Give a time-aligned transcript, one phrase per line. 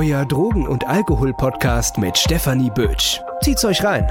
[0.00, 3.20] euer Drogen- und Alkohol-Podcast mit Stefanie Bötsch.
[3.42, 4.06] Zieht's euch rein.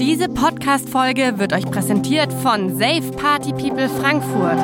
[0.00, 4.58] Diese Podcast-Folge wird euch präsentiert von Safe Party People Frankfurt.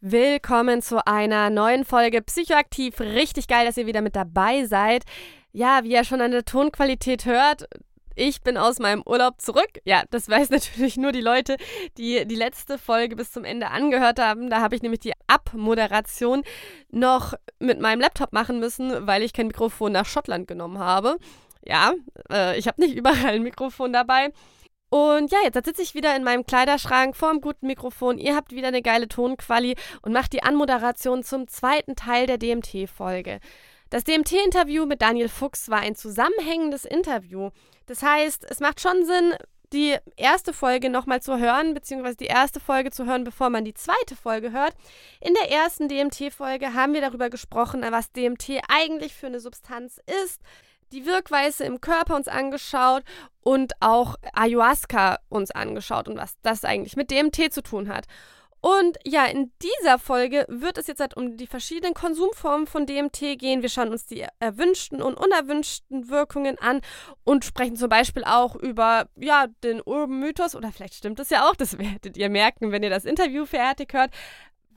[0.00, 3.00] Willkommen zu einer neuen Folge Psychoaktiv.
[3.00, 5.02] Richtig geil, dass ihr wieder mit dabei seid.
[5.50, 7.66] Ja, wie ihr schon an der Tonqualität hört,
[8.18, 9.70] ich bin aus meinem Urlaub zurück.
[9.84, 11.56] Ja, das weiß natürlich nur die Leute,
[11.96, 14.50] die die letzte Folge bis zum Ende angehört haben.
[14.50, 16.42] Da habe ich nämlich die Abmoderation
[16.90, 21.18] noch mit meinem Laptop machen müssen, weil ich kein Mikrofon nach Schottland genommen habe.
[21.64, 21.94] Ja,
[22.30, 24.32] äh, ich habe nicht überall ein Mikrofon dabei.
[24.90, 28.18] Und ja, jetzt sitze ich wieder in meinem Kleiderschrank vor einem guten Mikrofon.
[28.18, 33.40] Ihr habt wieder eine geile Tonquali und macht die Anmoderation zum zweiten Teil der DMT-Folge.
[33.90, 37.50] Das DMT-Interview mit Daniel Fuchs war ein zusammenhängendes Interview.
[37.86, 39.34] Das heißt, es macht schon Sinn,
[39.72, 43.74] die erste Folge nochmal zu hören, beziehungsweise die erste Folge zu hören, bevor man die
[43.74, 44.74] zweite Folge hört.
[45.20, 50.40] In der ersten DMT-Folge haben wir darüber gesprochen, was DMT eigentlich für eine Substanz ist,
[50.92, 53.04] die Wirkweise im Körper uns angeschaut
[53.42, 58.06] und auch Ayahuasca uns angeschaut und was das eigentlich mit DMT zu tun hat.
[58.60, 63.38] Und ja, in dieser Folge wird es jetzt halt um die verschiedenen Konsumformen von DMT
[63.38, 63.62] gehen.
[63.62, 66.80] Wir schauen uns die erwünschten und unerwünschten Wirkungen an
[67.24, 71.54] und sprechen zum Beispiel auch über ja, den Urban-Mythos, oder vielleicht stimmt es ja auch,
[71.54, 74.10] das werdet ihr merken, wenn ihr das Interview fertig hört,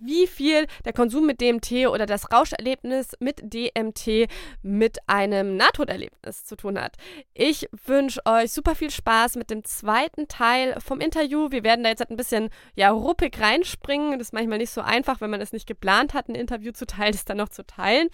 [0.02, 4.28] wie viel der Konsum mit DMT oder das Rauscherlebnis mit DMT
[4.62, 6.98] mit einem Nahtoderlebnis zu tun hat.
[7.34, 11.52] Ich wünsche euch super viel Spaß mit dem zweiten Teil vom Interview.
[11.52, 14.18] Wir werden da jetzt halt ein bisschen ja, ruppig reinspringen.
[14.18, 16.86] Das ist manchmal nicht so einfach, wenn man es nicht geplant hat, ein Interview zu
[16.86, 18.10] teilen, das dann noch zu teilen.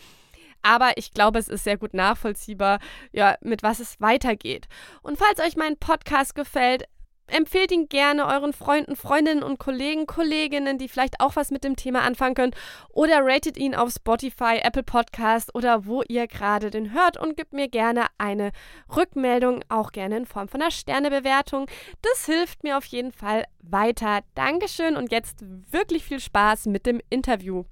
[0.61, 2.79] Aber ich glaube, es ist sehr gut nachvollziehbar,
[3.11, 4.67] ja, mit was es weitergeht.
[5.01, 6.83] Und falls euch mein Podcast gefällt,
[7.27, 11.75] empfehlt ihn gerne euren Freunden, Freundinnen und Kollegen, Kolleginnen, die vielleicht auch was mit dem
[11.75, 12.55] Thema anfangen können.
[12.89, 17.53] Oder ratet ihn auf Spotify, Apple Podcast oder wo ihr gerade den hört und gebt
[17.53, 18.51] mir gerne eine
[18.95, 21.67] Rückmeldung, auch gerne in Form von einer Sternebewertung.
[22.01, 24.21] Das hilft mir auf jeden Fall weiter.
[24.35, 27.63] Dankeschön und jetzt wirklich viel Spaß mit dem Interview.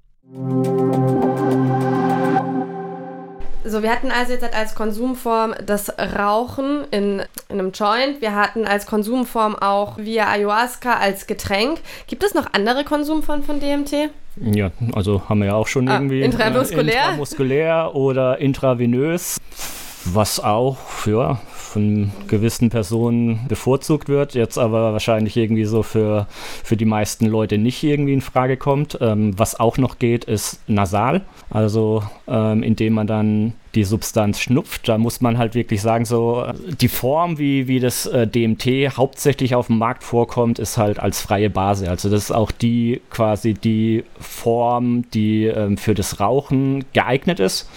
[3.68, 8.20] So, wir hatten also jetzt als Konsumform das Rauchen in, in einem Joint.
[8.20, 11.80] Wir hatten als Konsumform auch via Ayahuasca als Getränk.
[12.06, 14.10] Gibt es noch andere Konsumformen von DMT?
[14.36, 16.22] Ja, also haben wir ja auch schon ah, irgendwie.
[16.22, 16.94] Intramuskulär?
[16.94, 19.38] Äh, intramuskulär oder intravenös.
[20.04, 21.40] Was auch, ja,
[21.76, 26.26] von gewissen Personen bevorzugt wird, jetzt aber wahrscheinlich irgendwie so für,
[26.64, 28.96] für die meisten Leute nicht irgendwie in Frage kommt.
[29.02, 31.20] Ähm, was auch noch geht, ist nasal,
[31.50, 34.88] also ähm, indem man dann die Substanz schnupft.
[34.88, 36.46] Da muss man halt wirklich sagen, so
[36.80, 41.20] die Form, wie, wie das äh, DMT hauptsächlich auf dem Markt vorkommt, ist halt als
[41.20, 41.90] freie Base.
[41.90, 47.68] Also das ist auch die quasi die Form, die ähm, für das Rauchen geeignet ist.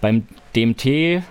[0.00, 1.22] Beim DMT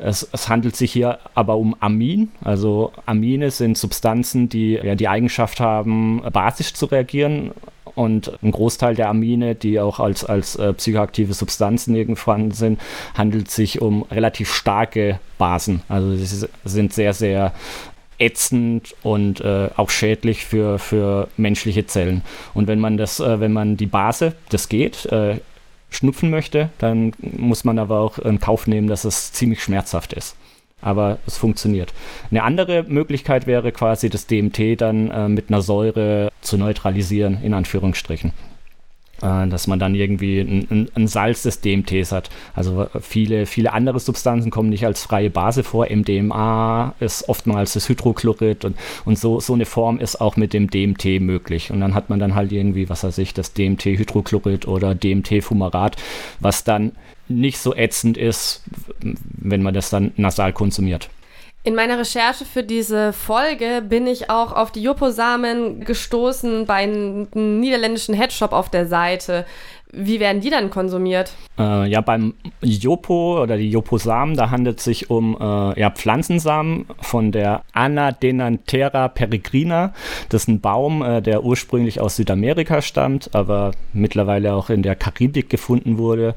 [0.00, 2.30] es, es, handelt sich hier aber um Amin.
[2.42, 7.52] Also Amine sind Substanzen, die ja, die Eigenschaft haben, basisch zu reagieren.
[7.94, 12.80] Und ein Großteil der Amine, die auch als, als äh, psychoaktive Substanzen irgendwann sind,
[13.16, 15.82] handelt sich um relativ starke Basen.
[15.88, 17.52] Also sie sind sehr, sehr
[18.18, 22.22] ätzend und äh, auch schädlich für, für menschliche Zellen.
[22.52, 25.38] Und wenn man das, äh, wenn man die Base, das geht, äh,
[25.94, 30.36] schnupfen möchte, dann muss man aber auch in Kauf nehmen, dass es ziemlich schmerzhaft ist.
[30.80, 31.94] Aber es funktioniert.
[32.30, 37.54] Eine andere Möglichkeit wäre quasi das DMT dann äh, mit einer Säure zu neutralisieren, in
[37.54, 38.32] Anführungsstrichen.
[39.24, 42.28] Äh, dass man dann irgendwie ein, ein, ein, Salz des DMTs hat.
[42.54, 45.86] Also viele, viele andere Substanzen kommen nicht als freie Base vor.
[45.88, 48.76] MDMA ist oftmals das Hydrochlorid und,
[49.06, 51.70] und so, so eine Form ist auch mit dem DMT möglich.
[51.70, 55.96] Und dann hat man dann halt irgendwie, was weiß ich, das DMT-Hydrochlorid oder DMT-Fumarat,
[56.40, 56.92] was dann
[57.26, 58.62] nicht so ätzend ist,
[59.00, 61.08] wenn man das dann nasal konsumiert.
[61.66, 67.26] In meiner Recherche für diese Folge bin ich auch auf die Jopo-Samen gestoßen bei einem
[67.32, 69.46] niederländischen Headshop auf der Seite.
[69.90, 71.32] Wie werden die dann konsumiert?
[71.58, 76.84] Äh, ja, beim Jopo oder die Jopo-Samen, da handelt es sich um äh, ja, Pflanzensamen
[77.00, 79.94] von der Anadenanthera peregrina.
[80.28, 84.96] Das ist ein Baum, äh, der ursprünglich aus Südamerika stammt, aber mittlerweile auch in der
[84.96, 86.34] Karibik gefunden wurde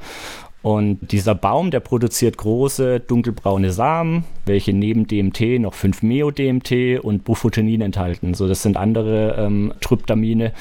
[0.62, 7.82] und dieser Baum, der produziert große dunkelbraune Samen, welche neben DMT noch 5-Meo-DMT und Bufotenin
[7.82, 8.34] enthalten.
[8.34, 10.52] So, das sind andere ähm, Tryptamine,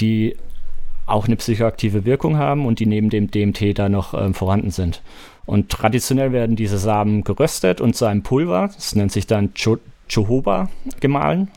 [0.00, 0.36] die
[1.06, 5.02] auch eine psychoaktive Wirkung haben und die neben dem DMT da noch ähm, vorhanden sind.
[5.44, 9.52] Und traditionell werden diese Samen geröstet und zu einem Pulver, das nennt sich dann
[10.08, 10.68] Jojoba,
[11.00, 11.50] gemahlen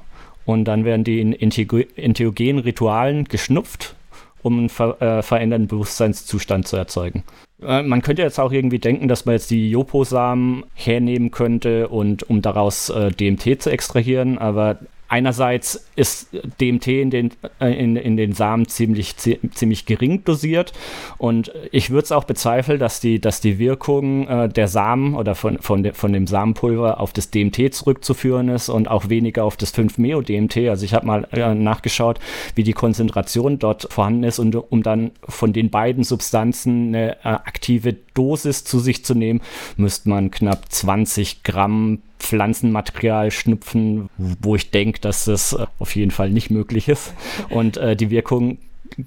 [0.46, 3.96] und dann werden die in entheogenen Ritualen geschnupft,
[4.42, 7.24] um einen ver äh, veränderten Bewusstseinszustand zu erzeugen.
[7.62, 12.30] Äh, man könnte jetzt auch irgendwie denken, dass man jetzt die Jopo-Samen hernehmen könnte und
[12.30, 16.30] um daraus äh, DMT zu extrahieren, aber einerseits ist
[16.60, 20.74] DMT in den, äh, in, in den Samen ziemlich, ziemlich gering dosiert
[21.18, 25.36] und ich würde es auch bezweifeln, dass die, dass die Wirkung äh, der Samen oder
[25.36, 29.58] von, von, de, von dem Samenpulver auf das DMT zurückzuführen ist und auch weniger auf
[29.58, 30.70] das 5-Meo-DMT.
[30.70, 32.20] Also ich habe mal äh, nachgeschaut,
[32.56, 37.28] wie die Konzentration dort vorhanden ist und um dann von den beiden Substanzen eine äh,
[37.28, 39.42] aktive Dosis zu sich zu nehmen,
[39.78, 46.12] müsste man knapp 20 Gramm Pflanzenmaterial schnupfen, wo ich denke, dass das äh, auf jeden
[46.12, 47.14] Fall nicht möglich ist.
[47.50, 48.58] Und äh, die Wirkung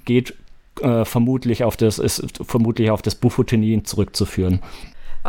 [0.04, 0.34] geht
[0.80, 4.60] äh, vermutlich auf das, ist vermutlich auf das Bufotenin zurückzuführen.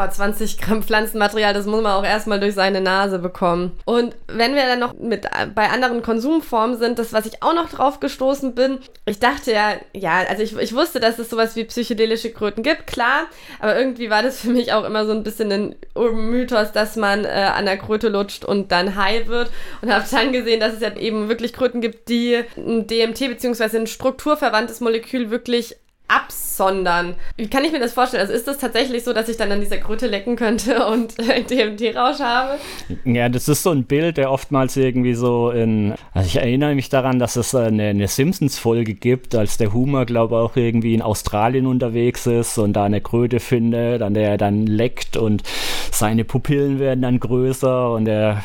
[0.01, 3.77] Oh, 20 Gramm Pflanzenmaterial, das muss man auch erstmal durch seine Nase bekommen.
[3.83, 7.53] Und wenn wir dann noch mit äh, bei anderen Konsumformen sind, das, was ich auch
[7.53, 11.57] noch drauf gestoßen bin, ich dachte ja, ja, also ich, ich wusste, dass es sowas
[11.57, 13.25] wie psychedelische Kröten gibt, klar,
[13.59, 17.25] aber irgendwie war das für mich auch immer so ein bisschen ein Mythos, dass man
[17.25, 19.51] äh, an der Kröte lutscht und dann high wird
[19.81, 23.79] und habe dann gesehen, dass es ja eben wirklich Kröten gibt, die ein DMT bzw.
[23.79, 25.75] ein strukturverwandtes Molekül wirklich
[26.09, 27.15] absondern.
[27.37, 28.21] Wie kann ich mir das vorstellen?
[28.21, 32.19] Also ist das tatsächlich so, dass ich dann an dieser Kröte lecken könnte und DMT-Rausch
[32.19, 32.57] habe?
[33.05, 35.93] Ja, das ist so ein Bild, der oftmals irgendwie so in.
[36.13, 40.35] Also ich erinnere mich daran, dass es eine, eine Simpsons-Folge gibt, als der Humor, glaube
[40.35, 44.37] ich, auch irgendwie in Australien unterwegs ist und da eine Kröte findet, an der er
[44.37, 45.43] dann leckt und
[45.91, 48.43] seine Pupillen werden dann größer und er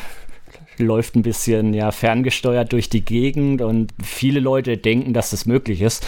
[0.77, 5.81] läuft ein bisschen ja ferngesteuert durch die Gegend und viele Leute denken, dass das möglich
[5.81, 6.05] ist.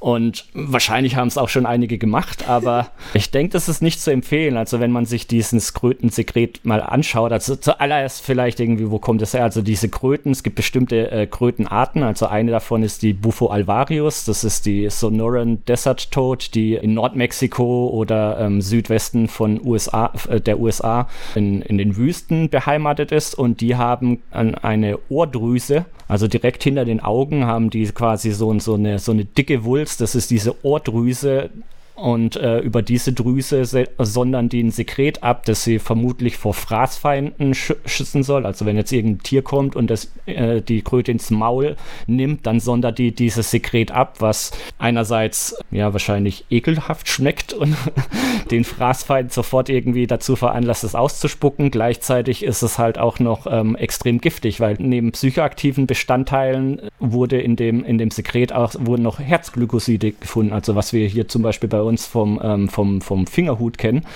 [0.00, 4.10] Und wahrscheinlich haben es auch schon einige gemacht, aber ich denke, das ist nicht zu
[4.10, 4.56] empfehlen.
[4.56, 9.34] Also wenn man sich dieses Krötensekret mal anschaut, also zuallererst vielleicht irgendwie, wo kommt es
[9.34, 9.44] her?
[9.44, 12.02] Also diese Kröten, es gibt bestimmte äh, Krötenarten.
[12.02, 16.94] Also eine davon ist die Bufo alvarius, das ist die Sonoran Desert Toad, die in
[16.94, 23.34] Nordmexiko oder ähm, Südwesten von USA, äh, der USA in, in den Wüsten beheimatet ist.
[23.34, 28.74] Und die haben eine Ohrdrüse, also direkt hinter den Augen haben die quasi so, so,
[28.74, 31.50] eine, so eine dicke Wulst das ist diese Ohrdrüse,
[32.00, 33.64] und äh, über diese Drüse
[33.98, 38.46] sondern die ein Sekret ab, das sie vermutlich vor Fraßfeinden sch schützen soll.
[38.46, 41.76] Also wenn jetzt irgendein Tier kommt und das, äh, die Kröte ins Maul
[42.06, 47.76] nimmt, dann sondert die dieses Sekret ab, was einerseits ja wahrscheinlich ekelhaft schmeckt und
[48.50, 51.70] den Fraßfeind sofort irgendwie dazu veranlasst, es auszuspucken.
[51.70, 57.56] Gleichzeitig ist es halt auch noch ähm, extrem giftig, weil neben psychoaktiven Bestandteilen wurde in
[57.56, 60.52] dem, in dem Sekret auch wurden noch Herzglykoside gefunden.
[60.52, 64.06] Also was wir hier zum Beispiel bei uns uns vom, ähm, vom, vom Fingerhut kennen.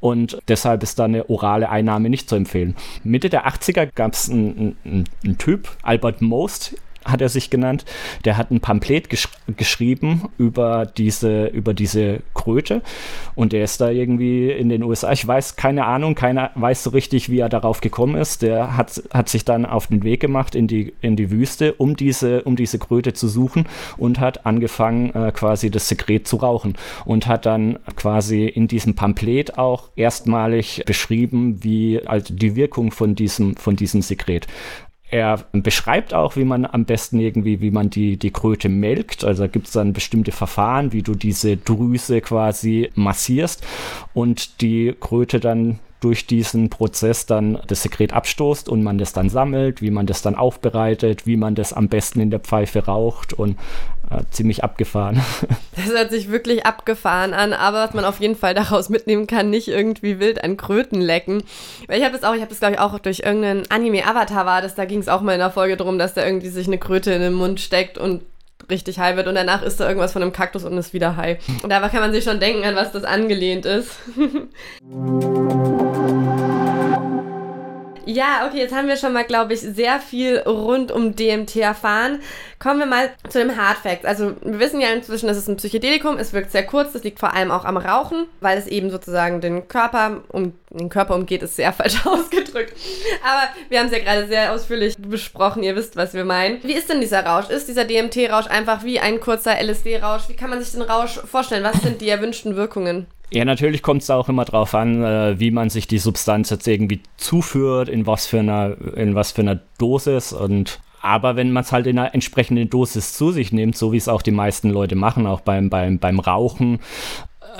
[0.00, 2.76] Und deshalb ist da eine orale Einnahme nicht zu empfehlen.
[3.02, 7.84] Mitte der 80er gab es einen, einen, einen Typ, Albert Most, hat er sich genannt,
[8.24, 12.82] der hat ein Pamphlet gesch geschrieben über diese, über diese Kröte
[13.34, 16.90] und der ist da irgendwie in den USA, ich weiß keine Ahnung, keiner weiß so
[16.90, 18.42] richtig, wie er darauf gekommen ist.
[18.42, 21.96] Der hat, hat sich dann auf den Weg gemacht in die, in die Wüste, um
[21.96, 26.74] diese, um diese Kröte zu suchen und hat angefangen, äh, quasi das Sekret zu rauchen
[27.04, 33.14] und hat dann quasi in diesem Pamphlet auch erstmalig beschrieben, wie also die Wirkung von
[33.14, 34.46] diesem, von diesem Sekret.
[35.10, 39.24] Er beschreibt auch, wie man am besten irgendwie, wie man die, die Kröte melkt.
[39.24, 43.66] Also gibt es dann bestimmte Verfahren, wie du diese Drüse quasi massierst
[44.14, 49.28] und die Kröte dann durch diesen Prozess dann das Sekret abstoßt und man das dann
[49.28, 53.34] sammelt, wie man das dann aufbereitet, wie man das am besten in der Pfeife raucht
[53.34, 53.58] und
[54.10, 55.20] äh, ziemlich abgefahren.
[55.76, 59.48] Das hört sich wirklich abgefahren an, aber was man auf jeden Fall daraus mitnehmen kann,
[59.48, 61.42] nicht irgendwie wild an Kröten lecken.
[61.86, 64.60] Weil ich habe das auch, ich habe das glaube ich auch durch irgendeinen Anime-Avatar war
[64.60, 66.76] das, da ging es auch mal in der Folge darum, dass da irgendwie sich eine
[66.76, 68.20] Kröte in den Mund steckt und
[68.70, 71.38] richtig high wird und danach isst er irgendwas von einem Kaktus und ist wieder high.
[71.62, 73.90] Und da kann man sich schon denken, an was das angelehnt ist.
[78.06, 82.20] Ja, okay, jetzt haben wir schon mal, glaube ich, sehr viel rund um DMT erfahren.
[82.58, 84.04] Kommen wir mal zu dem Hard Facts.
[84.04, 86.18] Also, wir wissen ja inzwischen, es ein Psychedelikum.
[86.18, 86.92] Es wirkt sehr kurz.
[86.92, 90.88] Das liegt vor allem auch am Rauchen, weil es eben sozusagen den Körper um den
[90.88, 92.74] Körper umgeht, ist sehr falsch ausgedrückt.
[93.24, 95.62] Aber wir haben es ja gerade sehr ausführlich besprochen.
[95.62, 96.62] Ihr wisst, was wir meinen.
[96.62, 97.50] Wie ist denn dieser Rausch?
[97.50, 100.28] Ist dieser DMT-Rausch einfach wie ein kurzer LSD-Rausch?
[100.28, 101.64] Wie kann man sich den Rausch vorstellen?
[101.64, 103.06] Was sind die erwünschten Wirkungen?
[103.32, 106.66] Ja, natürlich kommt es auch immer darauf an, äh, wie man sich die Substanz jetzt
[106.66, 111.62] irgendwie zuführt, in was für einer, in was für einer Dosis und aber wenn man
[111.62, 114.68] es halt in einer entsprechenden Dosis zu sich nimmt, so wie es auch die meisten
[114.68, 116.80] Leute machen, auch beim, beim, beim Rauchen,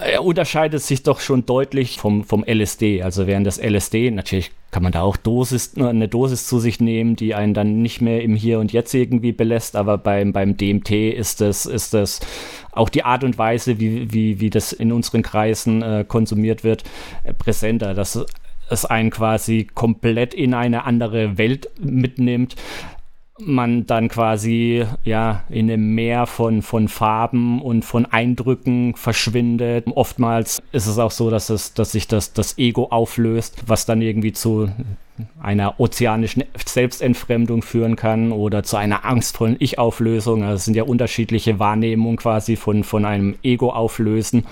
[0.01, 3.03] er unterscheidet sich doch schon deutlich vom, vom LSD.
[3.03, 7.17] Also während das LSD, natürlich kann man da auch Dosis, eine Dosis zu sich nehmen,
[7.17, 10.91] die einen dann nicht mehr im Hier und Jetzt irgendwie belässt, aber beim, beim DMT
[10.91, 12.21] ist das, ist das
[12.73, 16.85] auch die Art und Weise, wie, wie, wie das in unseren Kreisen äh, konsumiert wird,
[17.25, 17.95] äh, präsenter.
[17.95, 18.25] Dass
[18.69, 22.55] es einen quasi komplett in eine andere Welt mitnimmt
[23.41, 29.87] man dann quasi ja in einem Meer von, von Farben und von Eindrücken verschwindet.
[29.95, 34.03] Oftmals ist es auch so, dass, es, dass sich das, das Ego auflöst, was dann
[34.03, 34.71] irgendwie zu
[35.43, 40.43] einer ozeanischen Selbstentfremdung führen kann oder zu einer angstvollen Ich-Auflösung.
[40.43, 44.47] Also es sind ja unterschiedliche Wahrnehmungen quasi von, von einem Ego-Auflösen.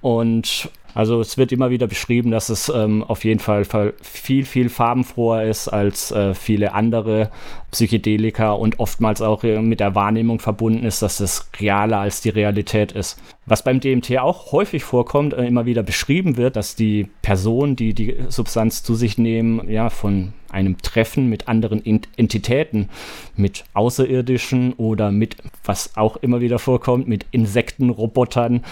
[0.00, 3.64] Und also es wird immer wieder beschrieben, dass es ähm, auf jeden Fall
[4.02, 7.30] viel, viel farbenfroher ist als äh, viele andere
[7.70, 12.30] Psychedelika und oftmals auch äh, mit der Wahrnehmung verbunden ist, dass es realer als die
[12.30, 13.20] Realität ist.
[13.46, 17.94] Was beim DMT auch häufig vorkommt, äh, immer wieder beschrieben wird, dass die Personen, die
[17.94, 22.88] die Substanz zu sich nehmen, ja, von einem Treffen mit anderen Entitäten,
[23.36, 28.64] mit Außerirdischen oder mit, was auch immer wieder vorkommt, mit Insektenrobotern,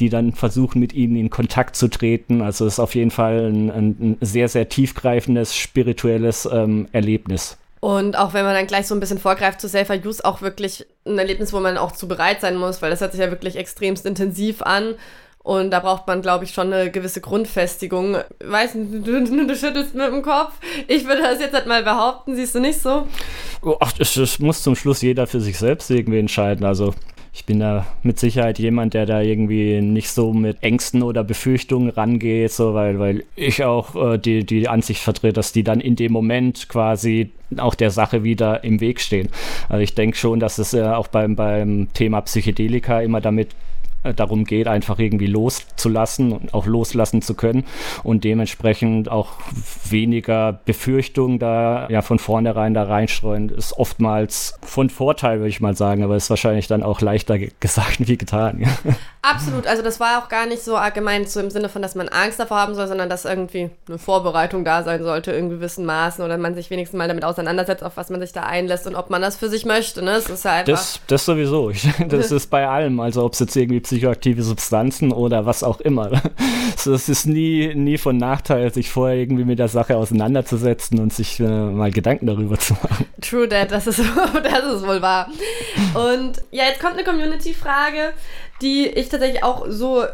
[0.00, 2.42] die dann versuchen, mit ihnen in Kontakt zu treten.
[2.42, 7.56] Also es ist auf jeden Fall ein, ein sehr, sehr tiefgreifendes spirituelles ähm, Erlebnis.
[7.80, 10.86] Und auch wenn man dann gleich so ein bisschen vorgreift zu Safer Use, auch wirklich
[11.06, 13.56] ein Erlebnis, wo man auch zu bereit sein muss, weil das hört sich ja wirklich
[13.56, 14.94] extremst intensiv an.
[15.44, 18.16] Und da braucht man, glaube ich, schon eine gewisse Grundfestigung.
[18.42, 20.54] Weiß nicht, du, du, schüttelst mit dem Kopf.
[20.88, 23.06] Ich würde das jetzt halt mal behaupten, siehst du nicht so?
[23.80, 26.64] Ach, das, das muss zum Schluss jeder für sich selbst irgendwie entscheiden.
[26.64, 26.94] Also
[27.34, 31.90] ich bin da mit Sicherheit jemand, der da irgendwie nicht so mit Ängsten oder Befürchtungen
[31.90, 35.96] rangeht, so weil, weil ich auch äh, die, die Ansicht vertrete, dass die dann in
[35.96, 39.30] dem Moment quasi auch der Sache wieder im Weg stehen.
[39.68, 43.54] Also ich denke schon, dass es ja auch beim, beim Thema Psychedelika immer damit äh,
[44.12, 47.64] darum geht, einfach irgendwie loszulassen und auch loslassen zu können
[48.02, 49.32] und dementsprechend auch
[49.88, 55.74] weniger Befürchtungen da ja von vornherein da reinstreuen, ist oftmals von Vorteil, würde ich mal
[55.74, 58.66] sagen, aber ist wahrscheinlich dann auch leichter gesagt wie getan.
[59.22, 62.08] Absolut, also das war auch gar nicht so allgemein so im Sinne von, dass man
[62.08, 66.22] Angst davor haben soll, sondern dass irgendwie eine Vorbereitung da sein sollte in gewissen Maßen
[66.24, 69.10] oder man sich wenigstens mal damit auseinandersetzt, auf was man sich da einlässt und ob
[69.10, 70.02] man das für sich möchte.
[70.02, 70.12] Ne?
[70.12, 70.72] Das ist ja einfach.
[70.72, 71.72] Das, das sowieso.
[72.08, 73.00] das ist bei allem.
[73.00, 76.10] Also ob es jetzt irgendwie psychoaktive Substanzen oder was auch immer.
[76.86, 81.40] Es ist nie, nie von Nachteil, sich vorher irgendwie mit der Sache auseinanderzusetzen und sich
[81.40, 83.06] äh, mal Gedanken darüber zu machen.
[83.22, 84.00] True that, das ist,
[84.42, 85.30] das ist wohl wahr.
[85.94, 88.12] Und ja, jetzt kommt eine Community-Frage,
[88.60, 90.04] die ich tatsächlich auch so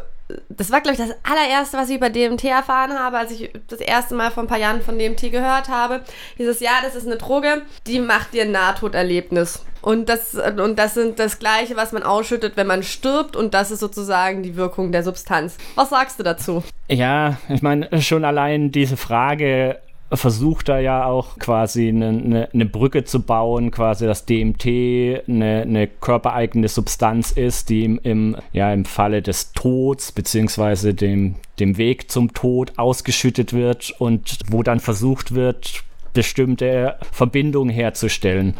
[0.49, 3.79] das war, glaube ich, das allererste, was ich über DMT erfahren habe, als ich das
[3.79, 6.01] erste Mal vor ein paar Jahren von DMT gehört habe.
[6.37, 9.65] Dieses, ja, das ist eine Droge, die macht dir ein Nahtoderlebnis.
[9.81, 13.35] Und das, und das sind das Gleiche, was man ausschüttet, wenn man stirbt.
[13.35, 15.57] Und das ist sozusagen die Wirkung der Substanz.
[15.75, 16.63] Was sagst du dazu?
[16.87, 19.79] Ja, ich meine, schon allein diese Frage
[20.13, 24.65] versucht da ja auch quasi eine, eine, eine, Brücke zu bauen, quasi dass DMT
[25.27, 31.35] eine, eine körpereigene Substanz ist, die im, im, ja, im Falle des Todes beziehungsweise dem,
[31.59, 38.55] dem Weg zum Tod ausgeschüttet wird und wo dann versucht wird, bestimmte Verbindungen herzustellen.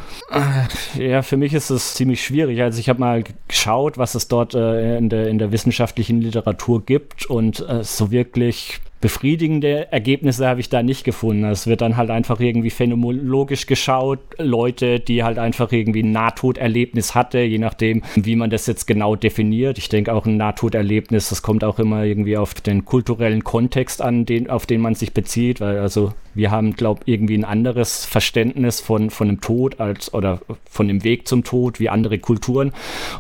[0.98, 2.62] Ja, für mich ist es ziemlich schwierig.
[2.62, 6.86] Also ich habe mal geschaut, was es dort äh, in, der, in der wissenschaftlichen Literatur
[6.86, 11.44] gibt und äh, so wirklich befriedigende Ergebnisse habe ich da nicht gefunden.
[11.46, 17.16] Es wird dann halt einfach irgendwie phänomenologisch geschaut, Leute, die halt einfach irgendwie ein Nahtoderlebnis
[17.16, 19.80] hatte, je nachdem, wie man das jetzt genau definiert.
[19.80, 24.26] Ich denke auch ein Nahtoderlebnis, das kommt auch immer irgendwie auf den kulturellen Kontext an,
[24.26, 28.06] den, auf den man sich bezieht, weil also wir haben, glaube ich, irgendwie ein anderes
[28.06, 30.40] Verständnis von, von dem Tod als oder
[30.70, 32.72] von dem Weg zum Tod wie andere Kulturen.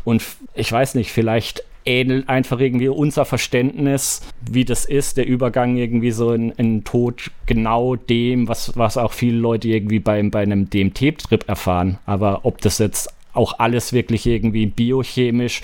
[0.03, 0.23] Und
[0.53, 6.11] ich weiß nicht, vielleicht ähnelt einfach irgendwie unser Verständnis, wie das ist, der Übergang irgendwie
[6.11, 10.69] so in, in Tod genau dem, was, was auch viele Leute irgendwie beim, bei einem
[10.69, 11.97] DMT-Trip erfahren.
[12.05, 15.61] Aber ob das jetzt auch alles wirklich irgendwie biochemisch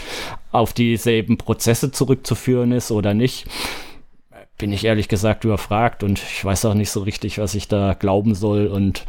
[0.51, 3.47] auf dieselben Prozesse zurückzuführen ist oder nicht,
[4.57, 7.93] bin ich ehrlich gesagt überfragt und ich weiß auch nicht so richtig, was ich da
[7.93, 8.67] glauben soll.
[8.67, 9.05] Und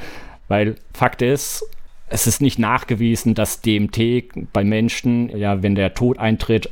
[0.49, 1.65] weil Fakt ist,
[2.11, 6.71] es ist nicht nachgewiesen, dass DMT bei Menschen, ja, wenn der Tod eintritt,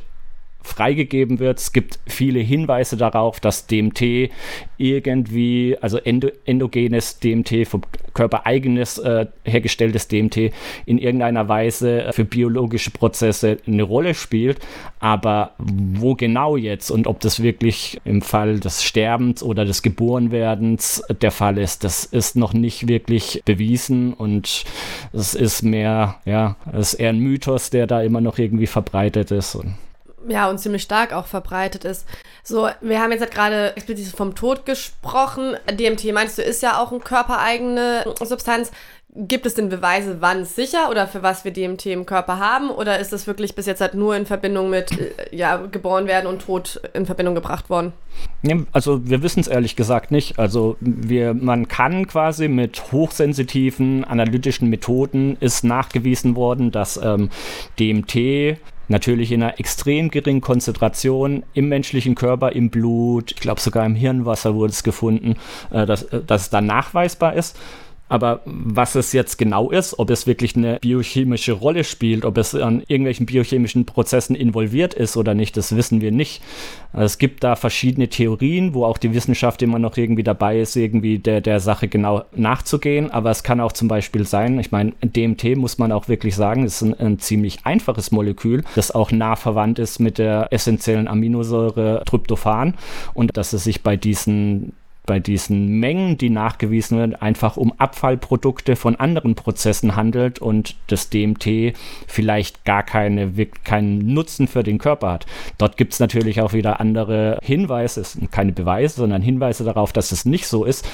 [0.61, 1.59] freigegeben wird.
[1.59, 4.29] Es gibt viele Hinweise darauf, dass DMT
[4.77, 7.81] irgendwie, also endo, endogenes DMT, vom
[8.13, 10.51] Körper eigenes äh, hergestelltes DMT
[10.85, 14.59] in irgendeiner Weise für biologische Prozesse eine Rolle spielt.
[14.99, 21.03] Aber wo genau jetzt und ob das wirklich im Fall des Sterbens oder des Geborenwerdens
[21.21, 24.65] der Fall ist, das ist noch nicht wirklich bewiesen und
[25.13, 29.31] es ist mehr, ja, es ist eher ein Mythos, der da immer noch irgendwie verbreitet
[29.31, 29.55] ist.
[29.55, 29.75] Und
[30.27, 32.05] Ja, und ziemlich stark auch verbreitet ist.
[32.43, 35.55] So, wir haben jetzt halt gerade explizit vom Tod gesprochen.
[35.71, 38.71] DMT meinst du, ist ja auch eine körpereigene Substanz.
[39.19, 42.69] Gibt es denn Beweise, wann es sicher oder für was wir DMT im Körper haben?
[42.69, 46.27] Oder ist das wirklich bis jetzt halt nur in Verbindung mit äh, ja, geboren werden
[46.27, 47.93] und Tod in Verbindung gebracht worden?
[48.73, 50.37] Also wir wissen es ehrlich gesagt nicht.
[50.37, 57.29] Also wir, man kann quasi mit hochsensitiven analytischen Methoden ist nachgewiesen worden, dass ähm,
[57.79, 63.85] DMT natürlich in einer extrem geringen Konzentration im menschlichen Körper, im Blut, ich glaube sogar
[63.85, 65.35] im Hirnwasser wurde es gefunden,
[65.71, 67.57] äh, dass, äh, dass es dann nachweisbar ist.
[68.09, 72.55] Aber was es jetzt genau ist, ob es wirklich eine biochemische Rolle spielt, ob es
[72.55, 76.41] an irgendwelchen biochemischen Prozessen involviert ist oder nicht, das wissen wir nicht.
[76.93, 81.19] Es gibt da verschiedene Theorien, wo auch die Wissenschaft immer noch irgendwie dabei ist, irgendwie
[81.19, 83.11] der, der Sache genau nachzugehen.
[83.11, 86.63] Aber es kann auch zum Beispiel sein, ich meine, DMT muss man auch wirklich sagen,
[86.63, 92.03] ist ein, ein ziemlich einfaches Molekül, das auch nah verwandt ist mit der essentiellen Aminosäure
[92.05, 92.75] Tryptophan
[93.13, 94.73] und dass es sich bei diesen
[95.07, 101.09] bei diesen Mengen, die nachgewiesen werden, einfach um Abfallprodukte von anderen Prozessen handelt und das
[101.09, 101.73] DMT
[102.05, 103.31] vielleicht gar keine,
[103.63, 105.25] keinen Nutzen für den Körper hat.
[105.57, 110.25] Dort gibt es natürlich auch wieder andere Hinweise, keine Beweise, sondern Hinweise darauf, dass es
[110.25, 110.87] nicht so ist.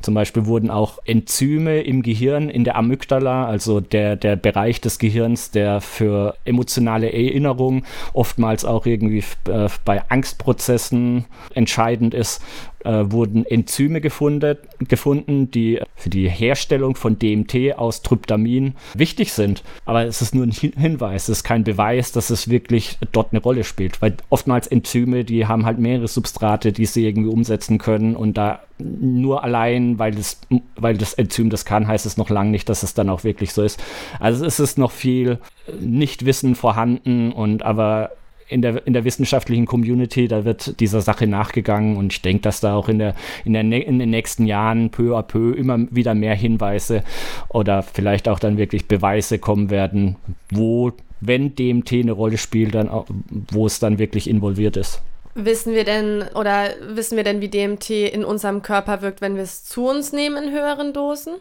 [0.00, 5.00] Zum Beispiel wurden auch Enzyme im Gehirn, in der Amygdala, also der, der Bereich des
[5.00, 12.40] Gehirns, der für emotionale Erinnerung oftmals auch irgendwie äh, bei Angstprozessen entscheidend ist,
[12.84, 19.62] äh, wurden Enzyme gefunden, gefunden, die für die Herstellung von DMT aus Tryptamin wichtig sind.
[19.84, 23.42] Aber es ist nur ein Hinweis, es ist kein Beweis, dass es wirklich dort eine
[23.42, 24.00] Rolle spielt.
[24.00, 28.60] Weil oftmals Enzyme, die haben halt mehrere Substrate, die sie irgendwie umsetzen können und da
[28.78, 30.40] nur allein, weil das,
[30.76, 33.52] weil das Enzym das kann, heißt es noch lange nicht, dass es dann auch wirklich
[33.52, 33.82] so ist.
[34.20, 35.38] Also es ist noch viel
[35.80, 38.10] Nichtwissen vorhanden und aber
[38.48, 42.60] in der, in der wissenschaftlichen Community, da wird dieser Sache nachgegangen und ich denke, dass
[42.60, 43.14] da auch in, der,
[43.44, 47.04] in, der, in den nächsten Jahren peu à peu immer wieder mehr Hinweise
[47.48, 50.16] oder vielleicht auch dann wirklich Beweise kommen werden,
[50.50, 53.06] wo, wenn DMT eine Rolle spielt, dann auch,
[53.52, 55.02] wo es dann wirklich involviert ist.
[55.34, 59.42] Wissen wir denn oder wissen wir denn, wie DMT in unserem Körper wirkt, wenn wir
[59.42, 61.34] es zu uns nehmen in höheren Dosen?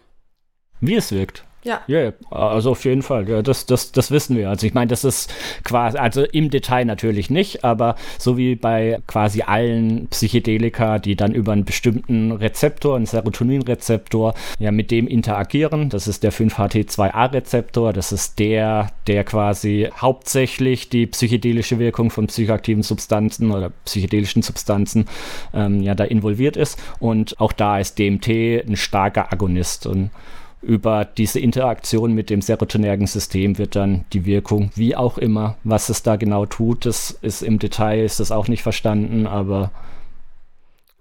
[0.81, 1.46] Wie es wirkt?
[1.67, 1.81] Ja.
[1.87, 3.27] Ja, also auf jeden Fall.
[3.27, 4.49] Ja, das, das, das wissen wir.
[4.49, 5.33] Also ich meine, das ist
[5.65, 11.33] quasi, also im Detail natürlich nicht, aber so wie bei quasi allen Psychedelika, die dann
[11.33, 15.89] über einen bestimmten Rezeptor, einen Serotoninrezeptor, ja, mit dem interagieren.
[15.89, 17.91] Das ist der 5-HT2A-Rezeptor.
[17.91, 25.05] Das ist der, der quasi hauptsächlich die psychedelische Wirkung von psychoaktiven Substanzen oder psychedelischen Substanzen
[25.53, 26.79] ähm, ja da involviert ist.
[26.99, 28.29] Und auch da ist DMT
[28.65, 29.85] ein starker Agonist.
[29.85, 30.11] Und
[30.61, 35.89] über diese Interaktion mit dem serotonergen System wird dann die Wirkung, wie auch immer, was
[35.89, 39.71] es da genau tut, das ist im Detail, ist das auch nicht verstanden, aber.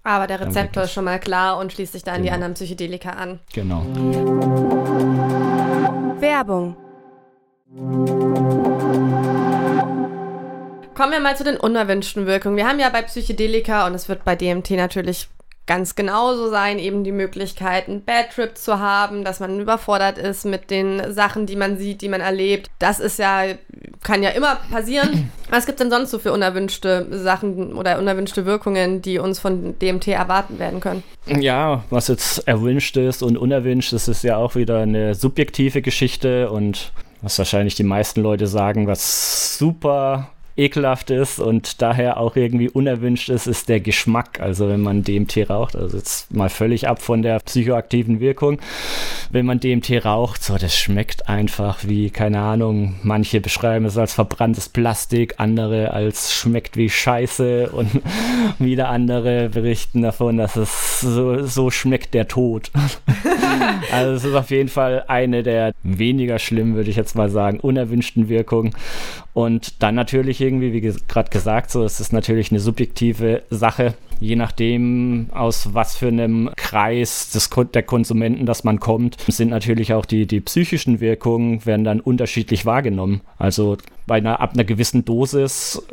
[0.03, 2.27] Aber der Rezeptor ist schon mal klar und schließt sich da an genau.
[2.27, 3.39] die anderen Psychedelika an.
[3.53, 3.85] Genau.
[6.19, 6.77] Werbung.
[10.95, 12.55] Kommen wir mal zu den unerwünschten Wirkungen.
[12.55, 15.27] Wir haben ja bei Psychedelika und es wird bei DMT natürlich
[15.67, 20.45] ganz genauso sein, eben die Möglichkeit, einen Bad Trip zu haben, dass man überfordert ist
[20.45, 22.69] mit den Sachen, die man sieht, die man erlebt.
[22.79, 23.43] Das ist ja,
[24.01, 25.29] kann ja immer passieren.
[25.49, 29.77] Was gibt es denn sonst so für unerwünschte Sachen oder unerwünschte Wirkungen, die uns von
[29.79, 31.03] DMT erwarten werden können?
[31.25, 36.49] Ja, was jetzt erwünscht ist und unerwünscht, das ist ja auch wieder eine subjektive Geschichte
[36.49, 42.69] und was wahrscheinlich die meisten Leute sagen, was super ekelhaft ist und daher auch irgendwie
[42.69, 44.39] unerwünscht ist, ist der Geschmack.
[44.39, 48.59] Also wenn man DMT raucht, also jetzt mal völlig ab von der psychoaktiven Wirkung,
[49.31, 54.13] wenn man DMT raucht, so das schmeckt einfach wie, keine Ahnung, manche beschreiben es als
[54.13, 57.89] verbranntes Plastik, andere als schmeckt wie Scheiße und
[58.59, 62.71] wieder andere berichten davon, dass es so, so schmeckt der Tod.
[63.91, 67.59] also es ist auf jeden Fall eine der weniger schlimm, würde ich jetzt mal sagen,
[67.59, 68.73] unerwünschten Wirkungen.
[69.33, 74.35] Und dann natürlich irgendwie, wie gerade gesagt, so es ist natürlich eine subjektive Sache, je
[74.35, 80.05] nachdem, aus was für einem Kreis des, der Konsumenten, dass man kommt, sind natürlich auch
[80.05, 83.21] die, die psychischen Wirkungen, werden dann unterschiedlich wahrgenommen.
[83.37, 85.85] Also bei einer, ab einer gewissen Dosis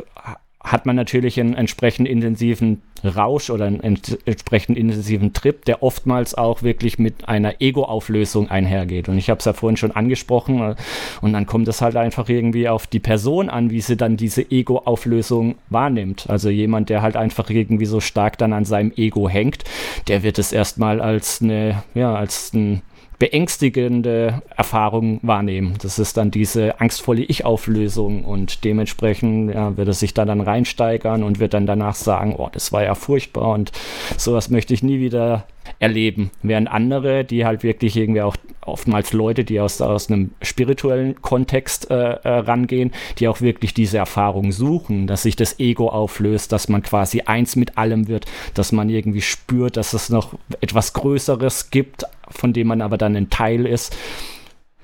[0.65, 6.63] hat man natürlich einen entsprechend intensiven Rausch oder einen entsprechend intensiven Trip, der oftmals auch
[6.63, 9.11] wirklich mit einer Ego-Auflösung einhergeht.
[9.11, 10.61] Und ich habe es ja vorhin schon angesprochen.
[10.61, 10.75] Äh,
[11.21, 14.51] und dann kommt es halt einfach irgendwie auf die Person an, wie sie dann diese
[14.51, 16.31] Ego-Auflösung wahrnimmt.
[16.31, 19.65] Also jemand, der halt einfach irgendwie so stark dann an seinem Ego hängt,
[20.09, 22.81] der wird es erstmal als eine, ja, als ein
[23.25, 25.79] beängstigende Erfahrung wahrnehmen.
[25.81, 31.23] Das ist dann diese angstvolle Ich-Auflösung und dementsprechend ja, wird er sich da dann reinsteigern
[31.23, 33.73] und wird dann danach sagen, oh, das war ja furchtbar und
[34.19, 35.47] sowas möchte ich nie wieder
[35.79, 36.33] erleben.
[36.43, 41.91] Während andere, die halt wirklich irgendwie auch oftmals Leute, die aus, aus einem spirituellen Kontext
[41.91, 46.69] äh, äh, rangehen, die auch wirklich diese Erfahrung suchen, dass sich das Ego auflöst, dass
[46.69, 51.71] man quasi eins mit allem wird, dass man irgendwie spürt, dass es noch etwas Größeres
[51.71, 53.97] gibt, von dem man aber dann ein Teil ist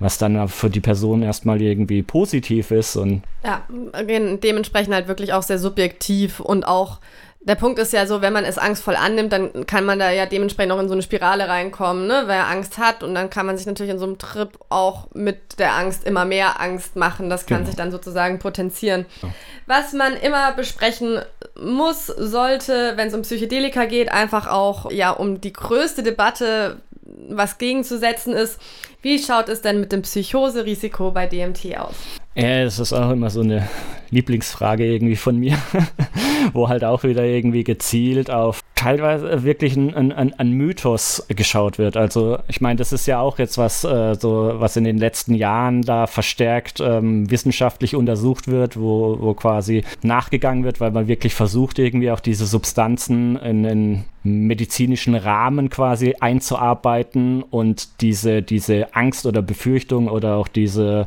[0.00, 3.62] was dann für die Person erstmal irgendwie positiv ist und ja,
[4.02, 7.00] dementsprechend halt wirklich auch sehr subjektiv und auch
[7.42, 10.26] der Punkt ist ja so, wenn man es angstvoll annimmt, dann kann man da ja
[10.26, 12.24] dementsprechend auch in so eine Spirale reinkommen, ne?
[12.26, 15.58] Wer Angst hat und dann kann man sich natürlich in so einem Trip auch mit
[15.58, 17.30] der Angst immer mehr Angst machen.
[17.30, 17.68] Das kann genau.
[17.68, 19.06] sich dann sozusagen potenzieren.
[19.22, 19.30] Ja.
[19.66, 21.18] Was man immer besprechen
[21.58, 26.82] muss, sollte, wenn es um Psychedelika geht, einfach auch ja um die größte Debatte,
[27.28, 28.58] was gegenzusetzen ist.
[29.02, 31.94] Wie schaut es denn mit dem Psychoserisiko bei DMT aus?
[32.34, 33.68] Ja, das ist auch immer so eine
[34.10, 35.56] Lieblingsfrage irgendwie von mir,
[36.52, 41.98] wo halt auch wieder irgendwie gezielt auf teilweise wirklich ein, ein, ein Mythos geschaut wird.
[41.98, 45.34] Also ich meine, das ist ja auch jetzt was, äh, so, was in den letzten
[45.34, 51.34] Jahren da verstärkt ähm, wissenschaftlich untersucht wird, wo, wo quasi nachgegangen wird, weil man wirklich
[51.34, 59.24] versucht, irgendwie auch diese Substanzen in einen medizinischen Rahmen quasi einzuarbeiten und diese, diese Angst
[59.24, 61.06] oder Befürchtung oder auch diese,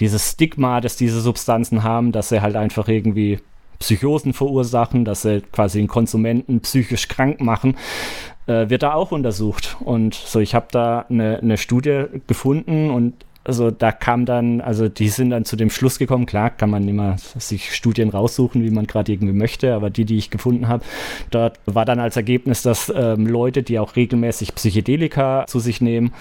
[0.00, 3.38] dieses Stigma, das diese Substanzen haben, dass sie halt einfach irgendwie
[3.78, 7.76] Psychosen verursachen, dass sie quasi den Konsumenten psychisch krank machen,
[8.46, 9.76] äh, wird da auch untersucht.
[9.80, 14.90] Und so, ich habe da eine, eine Studie gefunden und also da kam dann, also
[14.90, 18.70] die sind dann zu dem Schluss gekommen, klar kann man immer sich Studien raussuchen, wie
[18.70, 20.84] man gerade irgendwie möchte, aber die, die ich gefunden habe,
[21.30, 26.12] dort war dann als Ergebnis, dass ähm, Leute, die auch regelmäßig Psychedelika zu sich nehmen,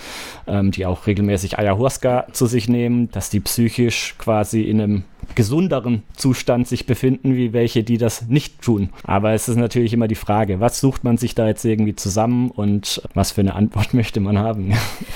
[0.47, 5.03] ähm, die auch regelmäßig Ayahuasca zu sich nehmen, dass die psychisch quasi in einem
[5.35, 8.89] gesunderen Zustand sich befinden, wie welche, die das nicht tun.
[9.03, 12.51] Aber es ist natürlich immer die Frage, was sucht man sich da jetzt irgendwie zusammen
[12.51, 14.73] und was für eine Antwort möchte man haben?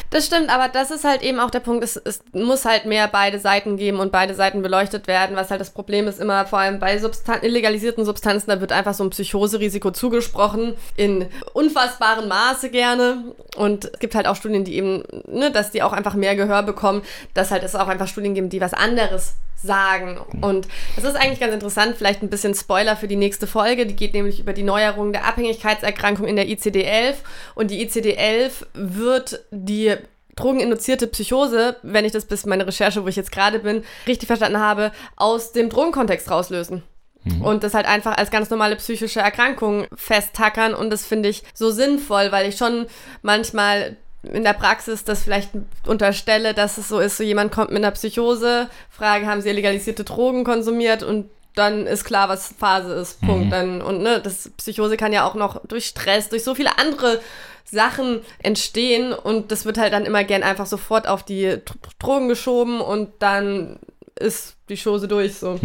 [0.09, 3.07] Das stimmt, aber das ist halt eben auch der Punkt, es, es muss halt mehr
[3.07, 6.59] beide Seiten geben und beide Seiten beleuchtet werden, was halt das Problem ist immer, vor
[6.59, 12.69] allem bei Substan illegalisierten Substanzen, da wird einfach so ein Psychoserisiko zugesprochen, in unfassbarem Maße
[12.69, 13.33] gerne.
[13.55, 16.63] Und es gibt halt auch Studien, die eben, ne, dass die auch einfach mehr Gehör
[16.63, 17.01] bekommen,
[17.33, 20.19] dass halt es auch einfach Studien geben, die was anderes sagen.
[20.41, 23.85] Und das ist eigentlich ganz interessant, vielleicht ein bisschen Spoiler für die nächste Folge.
[23.85, 27.15] Die geht nämlich über die Neuerung der Abhängigkeitserkrankung in der ICD-11.
[27.55, 29.95] Und die ICD-11 wird die
[30.35, 34.59] drogeninduzierte Psychose, wenn ich das bis meine Recherche, wo ich jetzt gerade bin, richtig verstanden
[34.59, 36.83] habe, aus dem Drogenkontext rauslösen.
[37.23, 37.41] Mhm.
[37.41, 40.73] Und das halt einfach als ganz normale psychische Erkrankung festtackern.
[40.73, 42.87] Und das finde ich so sinnvoll, weil ich schon
[43.21, 45.49] manchmal in der Praxis das vielleicht
[45.87, 50.03] unterstelle, dass es so ist, so jemand kommt mit einer Psychose, Frage, haben sie illegalisierte
[50.03, 53.19] Drogen konsumiert und dann ist klar, was Phase ist.
[53.21, 53.47] Punkt.
[53.47, 53.49] Mhm.
[53.49, 57.19] Dann, und ne, das Psychose kann ja auch noch durch Stress, durch so viele andere
[57.65, 61.57] Sachen entstehen und das wird halt dann immer gern einfach sofort auf die
[61.99, 63.79] Drogen geschoben und dann
[64.19, 65.59] ist die Chose durch so.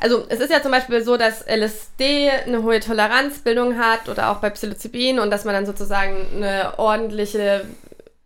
[0.00, 4.36] Also es ist ja zum Beispiel so, dass LSD eine hohe Toleranzbildung hat oder auch
[4.36, 7.64] bei Psilocybin und dass man dann sozusagen eine ordentliche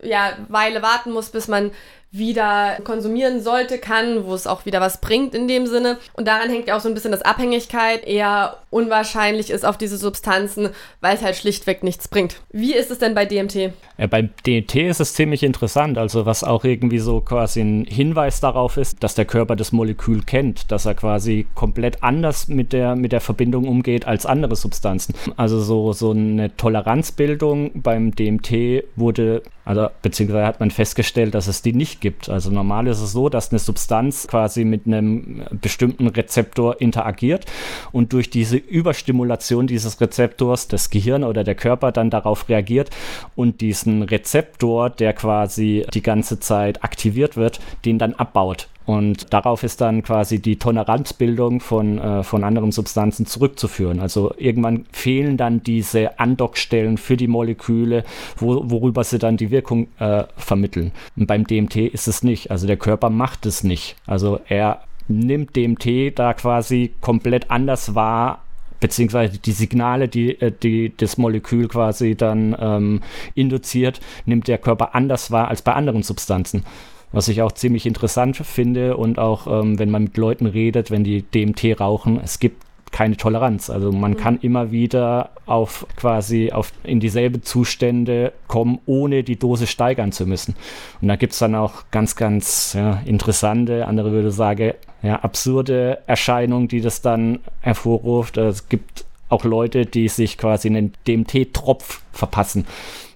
[0.03, 1.71] ja, Weile warten muss, bis man
[2.13, 5.97] wieder konsumieren sollte, kann, wo es auch wieder was bringt in dem Sinne.
[6.13, 9.97] Und daran hängt ja auch so ein bisschen, dass Abhängigkeit eher unwahrscheinlich ist auf diese
[9.97, 10.69] Substanzen,
[11.01, 12.43] weil es halt schlichtweg nichts bringt.
[12.53, 13.73] Wie ist es denn bei DMT?
[13.97, 18.41] Ja, bei DMT ist es ziemlich interessant, also was auch irgendwie so quasi ein Hinweis
[18.41, 22.95] darauf ist, dass der Körper das Molekül kennt, dass er quasi komplett anders mit der,
[22.95, 25.15] mit der Verbindung umgeht als andere Substanzen.
[25.37, 31.63] Also so, so eine Toleranzbildung beim DMT wurde, also beziehungsweise hat man festgestellt, dass es
[31.63, 32.29] die nicht gibt.
[32.29, 37.47] Also normal ist es so, dass eine Substanz quasi mit einem bestimmten Rezeptor interagiert
[37.93, 42.91] und durch diese Überstimulation dieses Rezeptors das Gehirn oder der Körper dann darauf reagiert
[43.35, 48.69] und diesen Rezeptor, der quasi die ganze Zeit aktiviert wird, den dann abbaut.
[48.93, 54.01] Und darauf ist dann quasi die Toleranzbildung von, äh, von anderen Substanzen zurückzuführen.
[54.01, 58.05] Also irgendwann fehlen dann diese Andockstellen für die Moleküle,
[58.37, 60.93] wo, worüber sie dann die Wirkung äh, vermitteln.
[61.17, 62.51] Und beim DMT ist es nicht.
[62.51, 63.97] Also der Körper macht es nicht.
[64.07, 68.43] Also er nimmt DMT da quasi komplett anders wahr
[68.79, 73.01] beziehungsweise die Signale, die, äh, die das Molekül quasi dann ähm,
[73.35, 76.65] induziert, nimmt der Körper anders wahr als bei anderen Substanzen
[77.13, 81.05] was ich auch ziemlich interessant finde und auch ähm, wenn man mit Leuten redet, wenn
[81.05, 83.71] die DMT rauchen, es gibt keine Toleranz.
[83.71, 84.17] Also man mhm.
[84.19, 90.27] kann immer wieder auf quasi auf in dieselbe Zustände kommen, ohne die Dose steigern zu
[90.27, 90.55] müssen.
[91.01, 95.99] Und da gibt es dann auch ganz, ganz ja, interessante, andere würde sagen, ja, absurde
[96.07, 98.37] Erscheinungen, die das dann hervorruft.
[98.37, 102.67] Es gibt auch Leute, die sich quasi einen DMT-Tropf verpassen,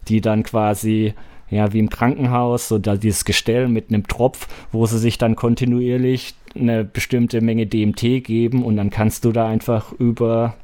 [0.08, 1.14] die dann quasi
[1.50, 5.36] ja, wie im Krankenhaus, so da dieses Gestell mit einem Tropf, wo sie sich dann
[5.36, 10.54] kontinuierlich eine bestimmte Menge DMT geben und dann kannst du da einfach über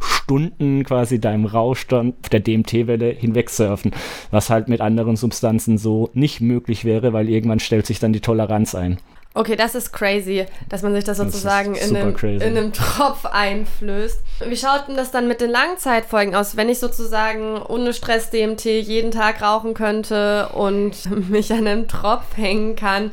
[0.00, 3.92] Stunden quasi deinem Rausch dann auf der DMT-Welle hinweg surfen,
[4.30, 8.20] was halt mit anderen Substanzen so nicht möglich wäre, weil irgendwann stellt sich dann die
[8.20, 8.98] Toleranz ein.
[9.36, 13.26] Okay, das ist crazy, dass man sich das sozusagen das in, einem, in, einem, Tropf
[13.26, 14.22] einflößt.
[14.46, 18.64] Wie schaut denn das dann mit den Langzeitfolgen aus, wenn ich sozusagen ohne Stress DMT
[18.64, 23.10] jeden Tag rauchen könnte und mich an einem Tropf hängen kann?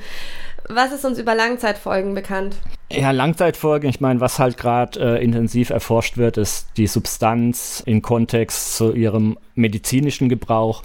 [0.69, 2.55] Was ist uns über Langzeitfolgen bekannt?
[2.91, 8.03] Ja, Langzeitfolgen, ich meine, was halt gerade äh, intensiv erforscht wird, ist die Substanz in
[8.03, 10.83] Kontext zu ihrem medizinischen Gebrauch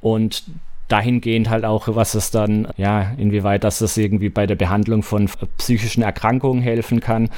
[0.00, 0.44] und
[0.88, 5.30] dahingehend halt auch, was es dann, ja, inwieweit das es irgendwie bei der Behandlung von
[5.58, 7.30] psychischen Erkrankungen helfen kann.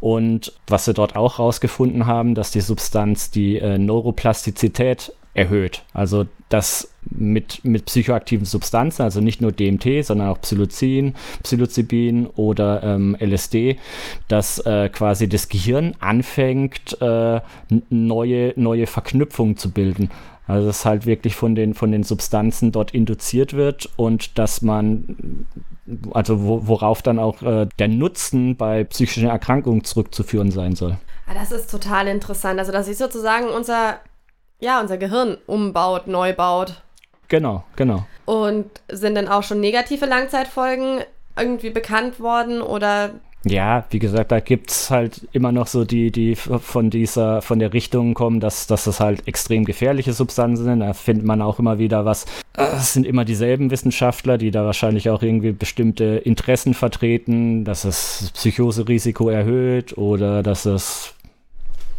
[0.00, 5.84] Und was sie dort auch rausgefunden haben, dass die Substanz die äh, Neuroplastizität erhöht.
[5.92, 12.82] Also dass mit, mit psychoaktiven Substanzen, also nicht nur DMT, sondern auch Psilocin, Psilocybin oder
[12.82, 13.78] ähm, LSD,
[14.28, 17.40] dass äh, quasi das Gehirn anfängt, äh,
[17.90, 20.10] neue, neue Verknüpfungen zu bilden.
[20.46, 25.46] Also dass halt wirklich von den, von den Substanzen dort induziert wird und dass man,
[26.12, 30.98] also wo, worauf dann auch äh, der Nutzen bei psychischen Erkrankungen zurückzuführen sein soll.
[31.26, 32.60] Ah, das ist total interessant.
[32.60, 33.98] Also dass sich sozusagen unser,
[34.60, 36.82] ja, unser Gehirn umbaut, neu baut.
[37.28, 38.06] Genau, genau.
[38.24, 41.00] Und sind dann auch schon negative Langzeitfolgen
[41.36, 43.10] irgendwie bekannt worden oder
[43.48, 47.60] ja, wie gesagt, da gibt es halt immer noch so die, die von dieser, von
[47.60, 50.80] der Richtung kommen, dass, dass das halt extrem gefährliche Substanzen sind.
[50.80, 52.26] Da findet man auch immer wieder was.
[52.54, 58.32] Es sind immer dieselben Wissenschaftler, die da wahrscheinlich auch irgendwie bestimmte Interessen vertreten, dass es
[58.34, 61.14] Psychoserisiko erhöht oder dass es,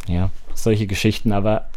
[0.06, 1.32] ja, solche Geschichten.
[1.32, 1.70] Aber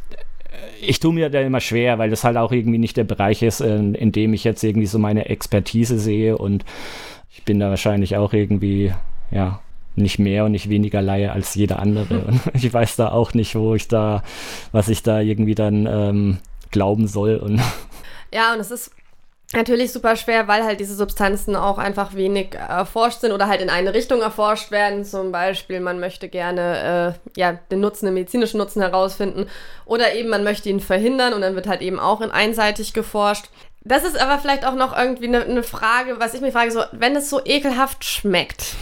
[0.49, 3.41] äh, ich tue mir da immer schwer, weil das halt auch irgendwie nicht der Bereich
[3.41, 6.65] ist, in, in dem ich jetzt irgendwie so meine Expertise sehe und
[7.33, 8.91] ich bin da wahrscheinlich auch irgendwie
[9.31, 9.59] ja,
[9.95, 12.19] nicht mehr und nicht weniger Laie als jeder andere.
[12.25, 14.23] Und ich weiß da auch nicht, wo ich da,
[14.71, 16.37] was ich da irgendwie dann ähm,
[16.71, 17.37] glauben soll.
[17.37, 17.61] Und
[18.33, 18.91] ja, und es ist
[19.53, 23.69] natürlich super schwer, weil halt diese Substanzen auch einfach wenig erforscht sind oder halt in
[23.69, 25.03] eine Richtung erforscht werden.
[25.03, 29.47] Zum Beispiel, man möchte gerne äh, ja, den Nutzen, den medizinischen Nutzen herausfinden
[29.85, 33.49] oder eben man möchte ihn verhindern und dann wird halt eben auch in einseitig geforscht.
[33.83, 36.83] Das ist aber vielleicht auch noch irgendwie eine, eine Frage, was ich mir frage, so,
[36.91, 38.75] wenn es so ekelhaft schmeckt,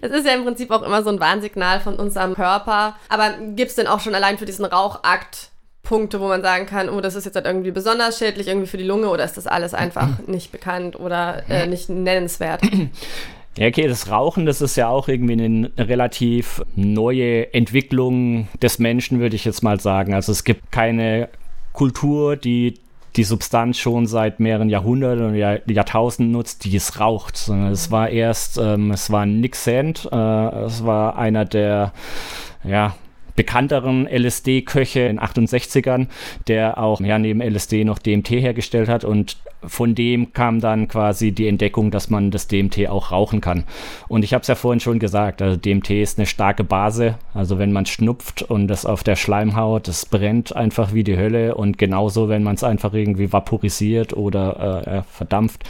[0.00, 2.96] das ist ja im Prinzip auch immer so ein Warnsignal von unserem Körper.
[3.08, 5.50] Aber gibt es denn auch schon allein für diesen Rauchakt
[5.82, 8.76] Punkte, wo man sagen kann, oh, das ist jetzt halt irgendwie besonders schädlich irgendwie für
[8.76, 12.60] die Lunge oder ist das alles einfach nicht bekannt oder äh, nicht nennenswert?
[13.56, 19.18] Ja, okay, das Rauchen, das ist ja auch irgendwie eine relativ neue Entwicklung des Menschen,
[19.18, 20.14] würde ich jetzt mal sagen.
[20.14, 21.28] Also es gibt keine
[21.72, 22.74] Kultur, die
[23.16, 27.48] die Substanz schon seit mehreren Jahrhunderten und Jahr, Jahrtausenden nutzt, die es raucht.
[27.70, 31.92] Es war erst, ähm, es war Sand, äh, es war einer der,
[32.64, 32.94] ja,
[33.38, 36.08] bekannteren LSD-Köche in 68ern,
[36.48, 41.30] der auch ja, neben LSD noch DMT hergestellt hat und von dem kam dann quasi
[41.30, 43.62] die Entdeckung, dass man das DMT auch rauchen kann.
[44.08, 47.16] Und ich habe es ja vorhin schon gesagt, also DMT ist eine starke Base.
[47.32, 51.54] Also wenn man schnupft und das auf der Schleimhaut, das brennt einfach wie die Hölle.
[51.54, 55.64] Und genauso, wenn man es einfach irgendwie vaporisiert oder äh, verdampft,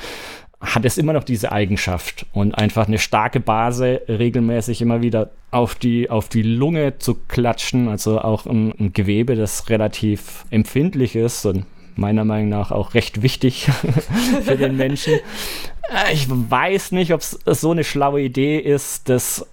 [0.61, 5.77] hat es immer noch diese Eigenschaft und einfach eine starke Base regelmäßig immer wieder auf
[5.77, 11.47] die, auf die Lunge zu klatschen, also auch ein, ein Gewebe, das relativ empfindlich ist
[11.47, 13.69] und meiner Meinung nach auch recht wichtig
[14.43, 15.15] für den Menschen.
[15.15, 19.47] Äh, ich weiß nicht, ob es so eine schlaue Idee ist, das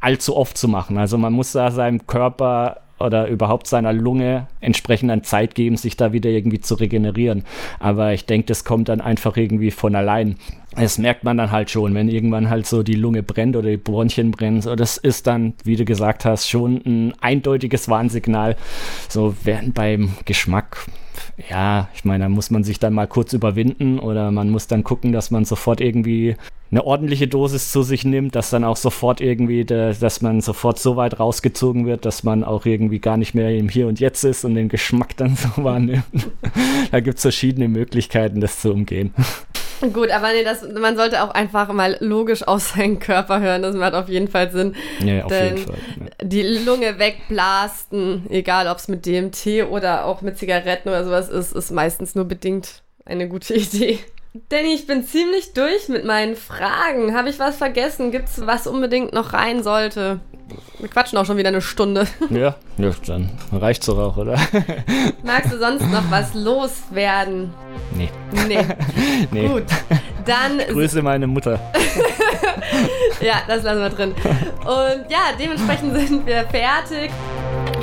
[0.00, 0.98] allzu oft zu machen.
[0.98, 5.96] Also man muss da seinem Körper oder überhaupt seiner Lunge entsprechend an Zeit geben, sich
[5.96, 7.44] da wieder irgendwie zu regenerieren.
[7.78, 10.36] Aber ich denke, das kommt dann einfach irgendwie von allein.
[10.76, 13.76] Das merkt man dann halt schon, wenn irgendwann halt so die Lunge brennt oder die
[13.76, 14.60] Bronchien brennen.
[14.76, 18.56] Das ist dann, wie du gesagt hast, schon ein eindeutiges Warnsignal.
[19.08, 20.86] So während beim Geschmack
[21.50, 24.84] ja, ich meine, da muss man sich dann mal kurz überwinden oder man muss dann
[24.84, 26.36] gucken, dass man sofort irgendwie
[26.70, 30.96] eine ordentliche Dosis zu sich nimmt, dass dann auch sofort irgendwie, dass man sofort so
[30.96, 34.44] weit rausgezogen wird, dass man auch irgendwie gar nicht mehr im Hier und Jetzt ist
[34.44, 36.04] und den Geschmack dann so wahrnimmt.
[36.90, 39.14] da gibt es verschiedene Möglichkeiten, das zu umgehen.
[39.92, 43.62] Gut, aber nee, das, man sollte auch einfach mal logisch auf seinen Körper hören.
[43.62, 44.76] Das macht auf jeden Fall Sinn.
[45.04, 45.78] Ja, auf Denn jeden Fall.
[46.00, 46.26] Ja.
[46.26, 51.52] Die Lunge wegblasten, egal ob es mit DMT oder auch mit Zigaretten oder sowas ist,
[51.52, 53.98] ist meistens nur bedingt eine gute Idee.
[54.48, 57.14] Danny, ich bin ziemlich durch mit meinen Fragen.
[57.14, 58.10] Habe ich was vergessen?
[58.12, 60.20] Gibt es was unbedingt noch rein sollte?
[60.78, 62.06] Wir quatschen auch schon wieder eine Stunde.
[62.30, 64.38] Ja, ja, dann reicht's doch auch, oder?
[65.22, 67.52] Magst du sonst noch was loswerden?
[67.94, 68.08] Nee.
[68.48, 68.64] Nee.
[69.30, 69.48] nee.
[69.48, 69.64] Gut.
[70.24, 71.60] Dann Grüße meine Mutter.
[73.20, 74.14] ja, das lassen wir drin.
[74.60, 77.10] Und ja, dementsprechend sind wir fertig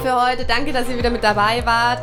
[0.02, 0.46] für heute.
[0.46, 2.02] Danke, dass ihr wieder mit dabei wart.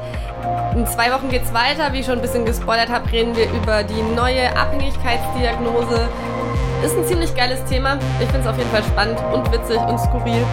[0.76, 1.90] In zwei Wochen geht's weiter.
[1.94, 6.06] Wie ich schon ein bisschen gespoilert habe, reden wir über die neue Abhängigkeitsdiagnose.
[6.84, 7.98] Ist ein ziemlich geiles Thema.
[8.20, 10.44] Ich finde es auf jeden Fall spannend und witzig und skurril.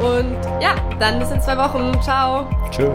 [0.00, 1.92] Und ja, dann bis in zwei Wochen.
[2.02, 2.46] Ciao.
[2.70, 2.88] Tschö.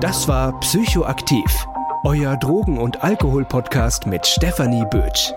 [0.00, 1.66] Das war Psychoaktiv,
[2.04, 5.32] euer Drogen- und Alkohol-Podcast mit Stefanie Bötsch.